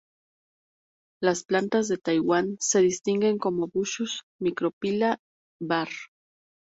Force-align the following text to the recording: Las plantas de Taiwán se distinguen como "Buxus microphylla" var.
Las 1.21 1.43
plantas 1.43 1.87
de 1.87 1.99
Taiwán 1.99 2.57
se 2.59 2.79
distinguen 2.81 3.37
como 3.37 3.67
"Buxus 3.67 4.23
microphylla" 4.39 5.19
var. 5.59 5.89